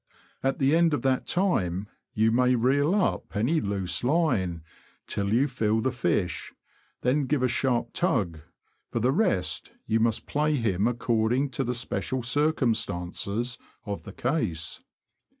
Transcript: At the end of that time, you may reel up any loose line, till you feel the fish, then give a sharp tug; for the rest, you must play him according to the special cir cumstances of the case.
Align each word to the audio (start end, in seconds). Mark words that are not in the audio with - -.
At 0.41 0.57
the 0.57 0.75
end 0.75 0.95
of 0.95 1.03
that 1.03 1.27
time, 1.27 1.87
you 2.15 2.31
may 2.31 2.55
reel 2.55 2.95
up 2.95 3.35
any 3.35 3.61
loose 3.61 4.03
line, 4.03 4.63
till 5.05 5.31
you 5.31 5.47
feel 5.47 5.79
the 5.79 5.91
fish, 5.91 6.51
then 7.01 7.27
give 7.27 7.43
a 7.43 7.47
sharp 7.47 7.93
tug; 7.93 8.39
for 8.89 8.99
the 8.99 9.11
rest, 9.11 9.73
you 9.85 9.99
must 9.99 10.25
play 10.25 10.55
him 10.55 10.87
according 10.87 11.51
to 11.51 11.63
the 11.63 11.75
special 11.75 12.23
cir 12.23 12.51
cumstances 12.51 13.59
of 13.85 14.01
the 14.01 14.11
case. 14.13 14.79